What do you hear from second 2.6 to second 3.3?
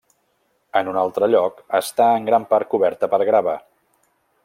coberta per